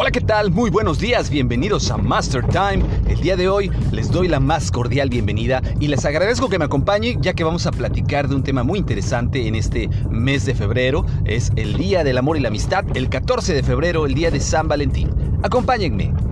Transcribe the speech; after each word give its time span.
Hola, 0.00 0.12
¿qué 0.12 0.20
tal? 0.20 0.52
Muy 0.52 0.70
buenos 0.70 1.00
días, 1.00 1.28
bienvenidos 1.28 1.90
a 1.90 1.96
Master 1.96 2.46
Time. 2.46 2.84
El 3.08 3.20
día 3.20 3.34
de 3.34 3.48
hoy 3.48 3.68
les 3.90 4.12
doy 4.12 4.28
la 4.28 4.38
más 4.38 4.70
cordial 4.70 5.10
bienvenida 5.10 5.60
y 5.80 5.88
les 5.88 6.04
agradezco 6.04 6.48
que 6.48 6.56
me 6.56 6.66
acompañen 6.66 7.20
ya 7.20 7.32
que 7.32 7.42
vamos 7.42 7.66
a 7.66 7.72
platicar 7.72 8.28
de 8.28 8.36
un 8.36 8.44
tema 8.44 8.62
muy 8.62 8.78
interesante 8.78 9.48
en 9.48 9.56
este 9.56 9.90
mes 10.08 10.46
de 10.46 10.54
febrero. 10.54 11.04
Es 11.24 11.50
el 11.56 11.76
Día 11.76 12.04
del 12.04 12.16
Amor 12.16 12.36
y 12.36 12.40
la 12.40 12.46
Amistad, 12.46 12.84
el 12.94 13.08
14 13.08 13.52
de 13.54 13.64
febrero, 13.64 14.06
el 14.06 14.14
Día 14.14 14.30
de 14.30 14.38
San 14.38 14.68
Valentín. 14.68 15.10
Acompáñenme. 15.42 16.27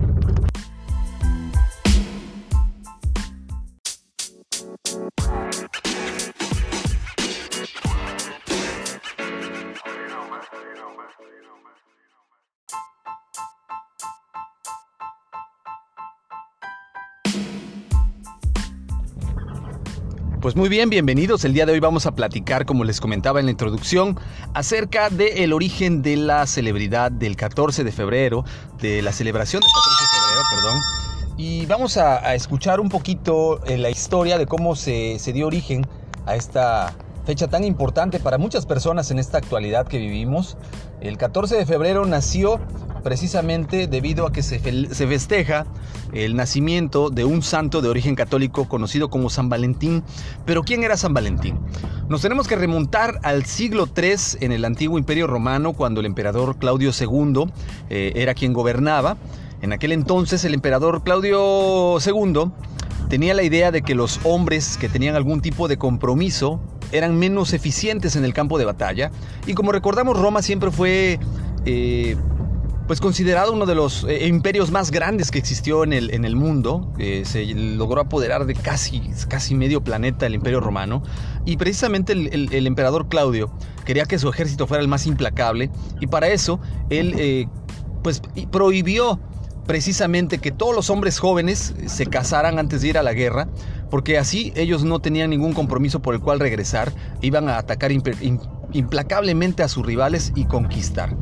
Pues 20.41 20.55
muy 20.55 20.69
bien, 20.69 20.91
bienvenidos. 20.91 21.43
El 21.45 21.53
día 21.53 21.65
de 21.65 21.71
hoy 21.71 21.79
vamos 21.79 22.05
a 22.05 22.11
platicar, 22.13 22.67
como 22.67 22.83
les 22.83 23.01
comentaba 23.01 23.39
en 23.39 23.47
la 23.47 23.51
introducción, 23.51 24.19
acerca 24.53 25.09
del 25.09 25.51
origen 25.51 26.03
de 26.03 26.15
la 26.15 26.45
celebridad 26.45 27.11
del 27.11 27.35
14 27.35 27.83
de 27.83 27.91
febrero, 27.91 28.45
de 28.79 29.01
la 29.01 29.11
celebración 29.13 29.61
del 29.61 29.69
14 29.71 30.03
de 30.03 30.21
febrero, 30.21 30.43
perdón. 30.51 30.81
Y 31.37 31.65
vamos 31.65 31.97
a, 31.97 32.17
a 32.23 32.35
escuchar 32.35 32.79
un 32.79 32.89
poquito 32.89 33.65
eh, 33.65 33.79
la 33.79 33.89
historia 33.89 34.37
de 34.37 34.45
cómo 34.45 34.75
se, 34.75 35.17
se 35.17 35.33
dio 35.33 35.47
origen 35.47 35.87
a 36.27 36.35
esta 36.35 36.93
fecha 37.25 37.47
tan 37.47 37.63
importante 37.63 38.19
para 38.19 38.37
muchas 38.37 38.67
personas 38.67 39.09
en 39.09 39.17
esta 39.17 39.39
actualidad 39.39 39.87
que 39.87 39.97
vivimos. 39.97 40.55
El 41.01 41.17
14 41.17 41.55
de 41.57 41.65
febrero 41.65 42.05
nació 42.05 42.59
precisamente 43.07 43.87
debido 43.87 44.27
a 44.27 44.33
que 44.33 44.43
se, 44.43 44.59
se, 44.59 45.07
festeja 45.07 45.65
el 46.11 46.35
nacimiento 46.35 47.09
de 47.09 47.23
un 47.23 47.41
santo 47.41 47.81
de 47.81 47.87
origen 47.87 48.15
católico 48.15 48.67
conocido 48.67 49.09
como 49.09 49.29
San 49.29 49.47
Valentín. 49.47 50.03
Pero 50.45 50.63
¿quién 50.63 50.83
era 50.83 50.97
San 50.97 51.13
Valentín? 51.13 51.57
Nos 52.09 52.21
tenemos 52.21 52.49
que 52.49 52.57
remontar 52.57 53.21
al 53.23 53.45
siglo 53.45 53.87
III 53.95 54.41
en 54.41 54.51
el 54.51 54.65
antiguo 54.65 54.97
imperio 54.97 55.25
romano, 55.25 55.71
cuando 55.71 56.01
el 56.01 56.05
emperador 56.05 56.57
Claudio 56.57 56.91
II 56.91 57.45
eh, 57.89 58.11
era 58.15 58.33
quien 58.33 58.51
gobernaba. 58.51 59.15
En 59.61 59.71
aquel 59.71 59.93
entonces 59.93 60.43
el 60.43 60.53
emperador 60.53 61.01
Claudio 61.01 61.99
II 62.05 62.51
tenía 63.07 63.33
la 63.35 63.43
idea 63.43 63.71
de 63.71 63.83
que 63.83 63.95
los 63.95 64.19
hombres 64.25 64.75
que 64.75 64.89
tenían 64.89 65.15
algún 65.15 65.39
tipo 65.39 65.69
de 65.69 65.77
compromiso 65.77 66.59
eran 66.91 67.17
menos 67.17 67.53
eficientes 67.53 68.17
en 68.17 68.25
el 68.25 68.33
campo 68.33 68.57
de 68.57 68.65
batalla. 68.65 69.11
Y 69.45 69.53
como 69.53 69.71
recordamos, 69.71 70.19
Roma 70.19 70.41
siempre 70.41 70.71
fue 70.71 71.19
eh, 71.65 72.17
pues 72.87 73.01
considerado 73.01 73.51
uno 73.51 73.65
de 73.65 73.75
los 73.75 74.05
eh, 74.05 74.27
imperios 74.27 74.71
más 74.71 74.91
grandes 74.91 75.29
que 75.29 75.37
existió 75.37 75.83
en 75.83 75.91
el, 75.91 76.13
en 76.13 76.23
el 76.23 76.37
mundo. 76.37 76.93
Eh, 76.97 77.23
se 77.25 77.45
logró 77.45 78.01
apoderar 78.01 78.45
de 78.45 78.55
casi, 78.55 79.11
casi 79.27 79.55
medio 79.55 79.83
planeta 79.83 80.25
el 80.25 80.35
imperio 80.35 80.61
romano. 80.61 81.03
Y 81.45 81.57
precisamente 81.57 82.13
el, 82.13 82.67
emperador 82.67 83.09
Claudio 83.09 83.51
quería 83.85 84.05
que 84.05 84.17
su 84.17 84.29
ejército 84.29 84.67
fuera 84.67 84.81
el 84.81 84.87
más 84.87 85.05
implacable. 85.05 85.69
Y 85.99 86.07
para 86.07 86.29
eso 86.29 86.61
él 86.89 87.13
eh, 87.17 87.47
pues 88.03 88.21
prohibió 88.51 89.19
precisamente 89.65 90.37
que 90.37 90.51
todos 90.51 90.73
los 90.73 90.89
hombres 90.89 91.19
jóvenes 91.19 91.75
se 91.87 92.05
casaran 92.05 92.57
antes 92.57 92.81
de 92.81 92.87
ir 92.87 92.97
a 92.97 93.03
la 93.03 93.11
guerra, 93.11 93.49
porque 93.91 94.17
así 94.17 94.53
ellos 94.55 94.85
no 94.85 94.99
tenían 94.99 95.29
ningún 95.29 95.53
compromiso 95.53 96.01
por 96.01 96.15
el 96.15 96.21
cual 96.21 96.39
regresar, 96.39 96.93
iban 97.21 97.49
a 97.49 97.57
atacar 97.57 97.91
implacablemente 97.91 99.63
a 99.63 99.67
sus 99.67 99.85
rivales 99.85 100.31
y 100.35 100.45
conquistar. 100.45 101.17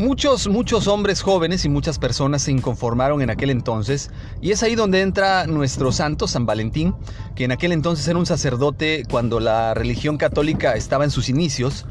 Muchos, 0.00 0.48
muchos 0.48 0.88
hombres 0.88 1.20
jóvenes 1.20 1.66
y 1.66 1.68
muchas 1.68 1.98
personas 1.98 2.40
se 2.40 2.50
inconformaron 2.50 3.20
en 3.20 3.28
aquel 3.28 3.50
entonces 3.50 4.10
y 4.40 4.50
es 4.50 4.62
ahí 4.62 4.74
donde 4.74 5.02
entra 5.02 5.46
nuestro 5.46 5.92
santo 5.92 6.26
San 6.26 6.46
Valentín, 6.46 6.94
que 7.36 7.44
en 7.44 7.52
aquel 7.52 7.70
entonces 7.70 8.08
era 8.08 8.18
un 8.18 8.24
sacerdote 8.24 9.02
cuando 9.10 9.40
la 9.40 9.74
religión 9.74 10.16
católica 10.16 10.72
estaba 10.72 11.04
en 11.04 11.10
sus 11.10 11.28
inicios 11.28 11.84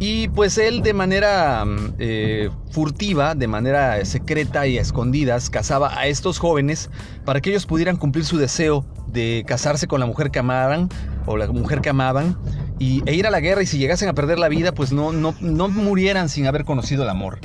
y 0.00 0.26
pues 0.26 0.58
él 0.58 0.82
de 0.82 0.92
manera 0.92 1.64
eh, 2.00 2.50
furtiva, 2.72 3.36
de 3.36 3.46
manera 3.46 4.04
secreta 4.04 4.66
y 4.66 4.78
a 4.78 4.80
escondidas, 4.80 5.48
casaba 5.48 5.96
a 5.96 6.08
estos 6.08 6.40
jóvenes 6.40 6.90
para 7.24 7.40
que 7.40 7.50
ellos 7.50 7.64
pudieran 7.64 7.96
cumplir 7.96 8.24
su 8.24 8.38
deseo 8.38 8.84
de 9.06 9.44
casarse 9.46 9.86
con 9.86 10.00
la 10.00 10.06
mujer 10.06 10.32
que 10.32 10.40
amaban 10.40 10.88
o 11.26 11.36
la 11.36 11.46
mujer 11.46 11.80
que 11.80 11.90
amaban 11.90 12.36
y, 12.78 13.02
e 13.06 13.14
ir 13.14 13.26
a 13.26 13.30
la 13.30 13.40
guerra 13.40 13.62
y 13.62 13.66
si 13.66 13.78
llegasen 13.78 14.08
a 14.08 14.14
perder 14.14 14.38
la 14.38 14.48
vida, 14.48 14.72
pues 14.72 14.92
no, 14.92 15.12
no, 15.12 15.34
no 15.40 15.68
murieran 15.68 16.28
sin 16.28 16.46
haber 16.46 16.64
conocido 16.64 17.02
el 17.02 17.08
amor. 17.08 17.38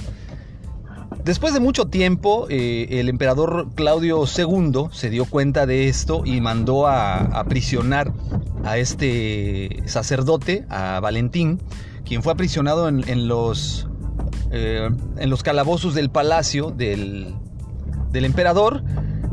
Después 1.24 1.54
de 1.54 1.60
mucho 1.60 1.86
tiempo, 1.86 2.48
eh, 2.50 2.88
el 3.00 3.08
emperador 3.08 3.68
Claudio 3.76 4.24
II 4.26 4.88
se 4.92 5.12
dio 5.12 5.26
cuenta 5.26 5.68
de 5.68 5.88
esto 5.88 6.24
y 6.26 6.42
mandó 6.42 6.88
a, 6.88 7.18
aprisionar 7.18 8.12
a 8.64 8.80
este 8.80 9.84
sacerdote, 9.86 10.66
a 10.70 11.00
Valentín, 11.00 11.62
quien 12.06 12.24
fue 12.24 12.34
aprisionado 12.34 12.88
en, 12.90 13.08
en 13.08 13.28
los, 13.28 13.88
eh, 14.52 14.90
en 15.18 15.30
los 15.30 15.44
calabozos 15.44 15.94
del 15.94 16.10
palacio 16.10 16.72
del, 16.72 17.36
del, 18.12 18.26
emperador. 18.26 18.84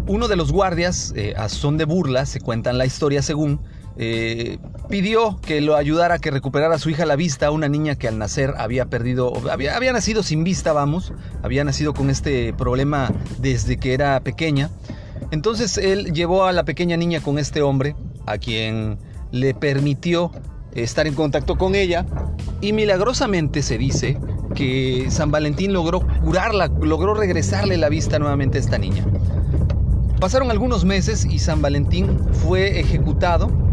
Uno 0.07 0.29
de 0.29 0.37
los 0.37 0.53
guardias, 0.53 1.15
eh, 1.17 1.35
a 1.39 1.49
son 1.49 1.79
de 1.79 1.87
burla, 1.87 2.27
se 2.27 2.41
cuentan 2.41 2.77
la 2.77 2.85
historia 2.85 3.23
según, 3.23 3.61
eh, 4.01 4.59
pidió 4.89 5.41
que 5.41 5.61
lo 5.61 5.75
ayudara 5.75 6.15
a 6.15 6.19
que 6.21 6.31
recuperara 6.31 6.77
a 6.77 6.79
su 6.79 6.89
hija 6.89 7.05
la 7.05 7.17
vista, 7.17 7.51
una 7.51 7.69
niña 7.69 7.97
que 7.97 8.07
al 8.07 8.17
nacer 8.17 8.55
había 8.57 8.87
perdido, 8.87 9.33
había, 9.51 9.77
había 9.77 9.93
nacido 9.93 10.23
sin 10.23 10.45
vista, 10.45 10.73
vamos, 10.73 11.13
había 11.43 11.65
nacido 11.65 11.95
con 11.95 12.09
este 12.09 12.53
problema 12.53 13.13
desde 13.41 13.77
que 13.77 13.95
era 13.95 14.21
pequeña. 14.21 14.71
Entonces 15.33 15.79
él 15.79 16.13
llevó 16.13 16.45
a 16.45 16.53
la 16.53 16.65
pequeña 16.65 16.97
niña 16.97 17.21
con 17.21 17.41
este 17.41 17.61
hombre, 17.61 17.97
a 18.25 18.39
quien 18.39 18.99
le 19.33 19.53
permitió 19.53 20.31
estar 20.75 21.09
en 21.09 21.15
contacto 21.15 21.59
con 21.59 21.75
ella 21.75 22.07
y 22.61 22.73
milagrosamente 22.73 23.63
se 23.63 23.79
dice 23.79 24.17
que 24.55 25.09
San 25.11 25.33
Valentín 25.33 25.73
logró 25.73 26.07
curarla, 26.23 26.69
logró 26.69 27.15
regresarle 27.15 27.77
la 27.77 27.89
vista 27.89 28.21
nuevamente 28.21 28.59
a 28.59 28.61
esta 28.61 28.79
niña. 28.79 29.05
Pasaron 30.21 30.53
algunos 30.53 30.85
meses 30.85 31.25
y 31.25 31.41
San 31.41 31.61
Valentín 31.63 32.17
fue 32.33 32.79
ejecutado 32.79 33.68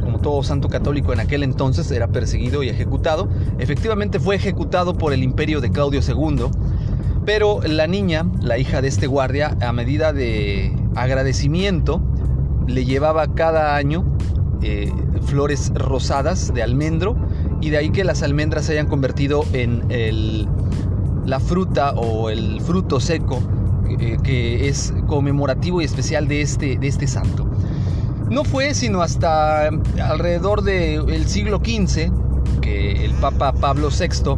como 0.00 0.18
todo 0.18 0.42
santo 0.42 0.68
católico 0.68 1.12
en 1.12 1.20
aquel 1.20 1.42
entonces 1.42 1.90
era 1.90 2.08
perseguido 2.08 2.62
y 2.62 2.68
ejecutado. 2.68 3.28
Efectivamente 3.58 4.20
fue 4.20 4.36
ejecutado 4.36 4.94
por 4.94 5.12
el 5.12 5.22
imperio 5.22 5.60
de 5.60 5.70
Claudio 5.70 6.00
II, 6.06 6.46
pero 7.24 7.60
la 7.62 7.86
niña, 7.86 8.26
la 8.40 8.58
hija 8.58 8.82
de 8.82 8.88
este 8.88 9.06
guardia, 9.06 9.56
a 9.60 9.72
medida 9.72 10.12
de 10.12 10.74
agradecimiento, 10.94 12.00
le 12.66 12.84
llevaba 12.84 13.34
cada 13.34 13.76
año 13.76 14.04
eh, 14.62 14.92
flores 15.22 15.72
rosadas 15.74 16.52
de 16.54 16.62
almendro 16.62 17.16
y 17.60 17.70
de 17.70 17.78
ahí 17.78 17.90
que 17.90 18.04
las 18.04 18.22
almendras 18.22 18.66
se 18.66 18.72
hayan 18.72 18.86
convertido 18.86 19.44
en 19.52 19.82
la 21.26 21.40
fruta 21.40 21.92
o 21.92 22.30
el 22.30 22.60
fruto 22.60 23.00
seco 23.00 23.40
eh, 23.98 24.18
que 24.22 24.68
es 24.68 24.94
conmemorativo 25.06 25.80
y 25.80 25.84
especial 25.84 26.28
de 26.28 26.42
este, 26.42 26.78
de 26.78 26.86
este 26.86 27.06
santo. 27.06 27.49
No 28.30 28.44
fue 28.44 28.74
sino 28.74 29.02
hasta 29.02 29.66
alrededor 29.68 30.62
del 30.62 31.26
siglo 31.26 31.58
XV 31.58 32.12
que 32.60 33.04
el 33.04 33.12
Papa 33.14 33.52
Pablo 33.52 33.88
VI 33.90 34.36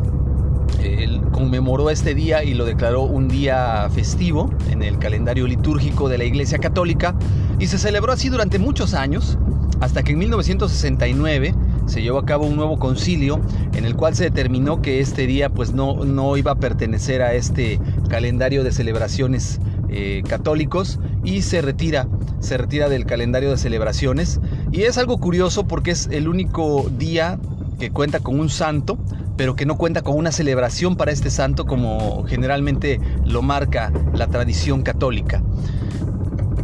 conmemoró 1.30 1.91
este 1.91 2.14
día 2.14 2.42
y 2.42 2.54
lo 2.54 2.64
declaró 2.64 3.02
un 3.02 3.28
día 3.28 3.88
festivo 3.92 4.50
en 4.70 4.82
el 4.82 4.98
calendario 4.98 5.47
litúrgico 5.47 6.08
de 6.08 6.16
la 6.16 6.25
Iglesia 6.25 6.58
Católica 6.58 7.14
y 7.58 7.66
se 7.66 7.76
celebró 7.76 8.12
así 8.12 8.31
durante 8.31 8.58
muchos 8.58 8.94
años 8.94 9.38
hasta 9.81 10.02
que 10.02 10.12
en 10.12 10.19
1969 10.20 11.54
se 11.86 12.00
llevó 12.00 12.19
a 12.19 12.25
cabo 12.25 12.46
un 12.46 12.56
nuevo 12.56 12.78
concilio 12.78 13.40
en 13.75 13.84
el 13.84 13.94
cual 13.94 14.14
se 14.14 14.25
determinó 14.25 14.81
que 14.81 15.00
este 15.00 15.26
día 15.26 15.50
pues 15.50 15.72
no, 15.72 16.05
no 16.05 16.37
iba 16.38 16.52
a 16.52 16.55
pertenecer 16.56 17.20
a 17.20 17.34
este 17.34 17.78
calendario 18.08 18.64
de 18.64 18.72
celebraciones 18.72 19.61
eh, 19.88 20.22
católicos 20.26 20.99
y 21.24 21.42
se 21.42 21.62
retira, 21.62 22.08
se 22.40 22.56
retira 22.58 22.88
del 22.88 23.06
calendario 23.06 23.50
de 23.50 23.58
celebraciones. 23.58 24.40
Y 24.70 24.82
es 24.82 24.98
algo 24.98 25.19
curioso 25.19 25.66
porque 25.66 25.92
es 25.92 26.08
el 26.10 26.28
único 26.28 26.90
día 26.98 27.38
que 27.78 27.90
cuenta 27.90 28.20
con 28.20 28.38
un 28.38 28.48
santo, 28.48 28.98
pero 29.36 29.56
que 29.56 29.66
no 29.66 29.76
cuenta 29.76 30.02
con 30.02 30.16
una 30.16 30.32
celebración 30.32 30.96
para 30.96 31.12
este 31.12 31.30
santo 31.30 31.66
como 31.66 32.24
generalmente 32.24 33.00
lo 33.24 33.42
marca 33.42 33.92
la 34.14 34.28
tradición 34.28 34.82
católica. 34.82 35.42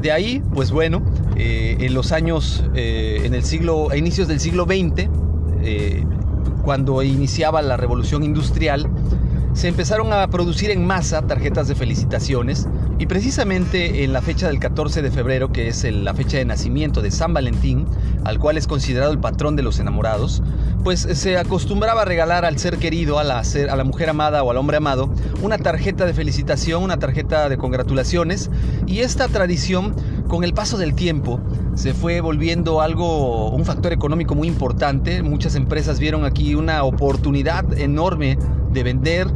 De 0.00 0.12
ahí, 0.12 0.42
pues 0.54 0.70
bueno, 0.70 1.02
eh, 1.36 1.76
en 1.80 1.94
los 1.94 2.12
años, 2.12 2.64
eh, 2.74 3.22
en 3.24 3.34
el 3.34 3.42
siglo, 3.42 3.90
a 3.90 3.96
inicios 3.96 4.28
del 4.28 4.38
siglo 4.38 4.64
XX, 4.64 5.08
eh, 5.62 6.04
cuando 6.62 7.02
iniciaba 7.02 7.62
la 7.62 7.76
revolución 7.76 8.22
industrial, 8.22 8.88
se 9.54 9.66
empezaron 9.66 10.12
a 10.12 10.28
producir 10.28 10.70
en 10.70 10.86
masa 10.86 11.22
tarjetas 11.22 11.66
de 11.66 11.74
felicitaciones 11.74 12.68
Y 13.00 13.06
precisamente 13.06 14.02
en 14.02 14.12
la 14.12 14.20
fecha 14.20 14.48
del 14.48 14.58
14 14.58 15.02
de 15.02 15.12
febrero, 15.12 15.52
que 15.52 15.68
es 15.68 15.84
la 15.84 16.14
fecha 16.14 16.38
de 16.38 16.44
nacimiento 16.44 17.00
de 17.00 17.12
San 17.12 17.32
Valentín, 17.32 17.86
al 18.24 18.40
cual 18.40 18.58
es 18.58 18.66
considerado 18.66 19.12
el 19.12 19.20
patrón 19.20 19.54
de 19.54 19.62
los 19.62 19.78
enamorados, 19.78 20.42
pues 20.82 21.00
se 21.00 21.38
acostumbraba 21.38 22.02
a 22.02 22.04
regalar 22.04 22.44
al 22.44 22.58
ser 22.58 22.78
querido, 22.78 23.20
a 23.20 23.24
la, 23.24 23.40
a 23.40 23.76
la 23.76 23.84
mujer 23.84 24.10
amada 24.10 24.42
o 24.42 24.50
al 24.50 24.56
hombre 24.56 24.78
amado, 24.78 25.12
una 25.42 25.58
tarjeta 25.58 26.06
de 26.06 26.14
felicitación, 26.14 26.82
una 26.82 26.98
tarjeta 26.98 27.48
de 27.48 27.56
congratulaciones. 27.56 28.50
Y 28.88 28.98
esta 29.00 29.28
tradición, 29.28 29.94
con 30.26 30.42
el 30.42 30.52
paso 30.52 30.76
del 30.76 30.94
tiempo, 30.94 31.40
se 31.74 31.94
fue 31.94 32.20
volviendo 32.20 32.80
algo, 32.80 33.50
un 33.50 33.64
factor 33.64 33.92
económico 33.92 34.34
muy 34.34 34.48
importante. 34.48 35.22
Muchas 35.22 35.54
empresas 35.54 36.00
vieron 36.00 36.24
aquí 36.24 36.56
una 36.56 36.82
oportunidad 36.82 37.78
enorme 37.78 38.38
de 38.72 38.82
vender 38.82 39.28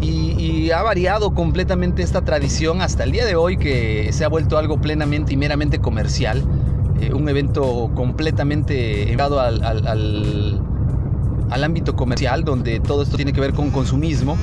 y, 0.00 0.70
ha 0.70 0.82
variado 0.82 1.32
completamente 1.32 2.02
esta 2.02 2.22
tradición 2.22 2.82
hasta 2.82 3.04
el 3.04 3.12
día 3.12 3.24
de 3.24 3.34
hoy 3.34 3.56
que 3.56 4.10
se 4.12 4.24
ha 4.24 4.28
vuelto 4.28 4.58
algo 4.58 4.80
plenamente 4.80 5.32
y 5.32 5.36
meramente 5.36 5.78
comercial. 5.78 6.44
Eh, 7.00 7.12
un 7.14 7.28
evento 7.28 7.90
completamente 7.94 9.06
llevado 9.06 9.40
al, 9.40 9.64
al, 9.64 11.64
ámbito 11.64 11.96
comercial 11.96 12.44
donde 12.44 12.80
todo 12.80 13.02
esto 13.02 13.16
tiene 13.16 13.32
que 13.32 13.40
ver 13.40 13.52
con 13.52 13.70
consumismo 13.70 14.36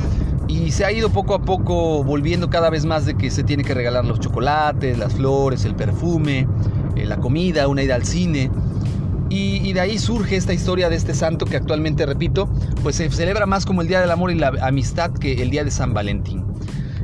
y 0.48 0.72
se 0.72 0.84
ha 0.84 0.92
ido 0.92 1.10
poco 1.10 1.34
a 1.34 1.42
poco 1.42 2.04
volviendo 2.04 2.50
cada 2.50 2.70
vez 2.70 2.86
más 2.86 3.06
de 3.06 3.16
que 3.16 3.32
se 3.32 3.44
tiene 3.44 3.64
que 3.64 3.74
regalar 3.74 4.06
los 4.06 4.20
chocolates, 4.20 4.98
las 4.98 5.14
flores, 5.14 5.66
el 5.66 5.76
perfume, 5.76 6.48
eh, 6.96 7.06
la 7.06 7.18
comida, 7.18 7.68
una 7.68 7.84
ida 7.84 7.96
al 7.96 8.06
cine. 8.06 8.52
Y, 9.30 9.74
de 9.74 9.80
ahí 9.82 9.98
surge 9.98 10.36
esta 10.36 10.54
historia 10.54 10.90
de 10.90 10.96
este 10.96 11.14
santo 11.14 11.46
que 11.46 11.58
actualmente, 11.58 12.06
repito, 12.06 12.48
pues 12.84 12.96
se 12.96 13.10
celebra 13.10 13.46
más 13.46 13.66
como 13.66 13.82
el 13.82 13.88
Día 13.88 14.00
del 14.00 14.12
Amor 14.12 14.32
y 14.32 14.36
la 14.36 14.54
Amistad 14.62 15.12
que 15.12 15.42
el 15.42 15.50
Día 15.50 15.64
de 15.64 15.72
San 15.72 15.94
Valentín. 15.94 16.46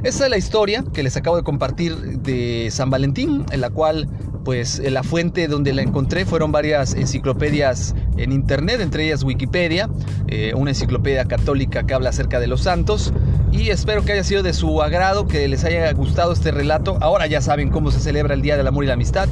Esa 0.04 0.26
es 0.26 0.30
la 0.30 0.38
historia 0.38 0.84
que 0.94 1.04
les 1.04 1.18
acabo 1.18 1.36
de 1.36 1.44
compartir 1.44 1.96
de 1.96 2.70
San 2.72 2.90
Valentín, 2.90 3.46
en 3.52 3.62
la 3.62 3.70
cual 3.70 4.08
pues 4.44 4.80
la 4.80 5.04
fuente 5.04 5.48
donde 5.48 5.74
la 5.74 5.82
encontré 5.82 6.26
fueron 6.26 6.52
varias 6.52 6.96
enciclopedias 6.96 7.96
en 8.18 8.32
internet, 8.32 8.82
entre 8.82 9.06
ellas 9.06 9.24
Wikipedia, 9.24 9.90
eh, 10.28 10.54
una 10.56 10.72
enciclopedia 10.72 11.26
católica 11.26 11.84
que 11.84 11.94
habla 11.94 12.10
acerca 12.10 12.40
de 12.40 12.48
los 12.48 12.62
santos. 12.62 13.14
Y 13.52 13.70
espero 13.70 14.04
que 14.04 14.14
haya 14.14 14.24
sido 14.24 14.44
de 14.44 14.54
su 14.54 14.82
agrado, 14.82 15.28
que 15.28 15.48
les 15.48 15.64
haya 15.66 15.92
gustado 15.94 16.32
este 16.32 16.52
relato. 16.52 16.98
Ahora 17.02 17.28
ya 17.28 17.42
saben 17.42 17.70
cómo 17.70 17.92
se 17.92 18.00
celebra 18.00 18.34
el 18.34 18.42
Día 18.42 18.58
del 18.58 18.68
Amor 18.68 18.86
y 18.86 18.88
la 18.88 18.94
Amistad. 18.94 19.28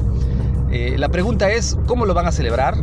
Eh, 0.72 0.96
la 0.98 1.10
pregunta 1.10 1.52
es, 1.52 1.78
¿cómo 1.86 2.06
lo 2.06 2.14
van 2.14 2.28
a 2.28 2.32
celebrar? 2.32 2.76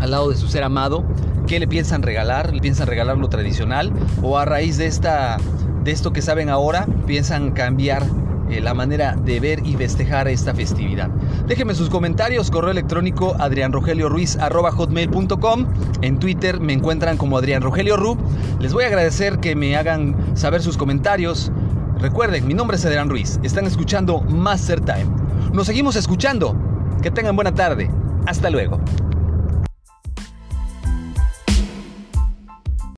Al 0.00 0.10
lado 0.10 0.30
de 0.30 0.36
su 0.36 0.48
ser 0.48 0.64
amado, 0.64 1.04
¿qué 1.46 1.60
le 1.60 1.68
piensan 1.68 2.02
regalar? 2.02 2.52
¿Le 2.52 2.60
piensan 2.60 2.86
regalar 2.86 3.18
lo 3.18 3.28
tradicional? 3.28 3.92
¿O 4.22 4.38
a 4.38 4.44
raíz 4.44 4.76
de, 4.76 4.86
esta, 4.86 5.38
de 5.84 5.92
esto 5.92 6.12
que 6.12 6.22
saben 6.22 6.48
ahora, 6.48 6.86
piensan 7.06 7.52
cambiar 7.52 8.02
eh, 8.50 8.60
la 8.60 8.74
manera 8.74 9.16
de 9.16 9.40
ver 9.40 9.66
y 9.66 9.74
festejar 9.74 10.28
esta 10.28 10.54
festividad. 10.54 11.08
Déjenme 11.48 11.74
sus 11.74 11.90
comentarios, 11.90 12.52
correo 12.52 12.70
electrónico 12.70 13.34
adrianrogelioruiz.com. 13.40 15.66
En 16.00 16.20
Twitter 16.20 16.60
me 16.60 16.72
encuentran 16.72 17.16
como 17.16 17.38
Adrián 17.38 17.62
Rogelio 17.62 17.96
Ru. 17.96 18.16
Les 18.60 18.72
voy 18.72 18.84
a 18.84 18.86
agradecer 18.86 19.40
que 19.40 19.56
me 19.56 19.76
hagan 19.76 20.14
saber 20.36 20.62
sus 20.62 20.76
comentarios. 20.76 21.50
Recuerden, 21.98 22.46
mi 22.46 22.54
nombre 22.54 22.76
es 22.76 22.84
Adrián 22.84 23.10
Ruiz. 23.10 23.40
Están 23.42 23.66
escuchando 23.66 24.20
Master 24.20 24.80
Time. 24.80 25.08
Nos 25.52 25.66
seguimos 25.66 25.96
escuchando. 25.96 26.75
Que 27.02 27.10
tengan 27.10 27.36
buena 27.36 27.54
tarde. 27.54 27.90
Hasta 28.26 28.50
luego. 28.50 28.80